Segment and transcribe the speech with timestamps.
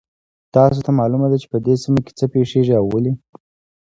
[0.55, 3.13] تاسو ته معلومه ده چې په دې سیمه کې څه پېښیږي او ولې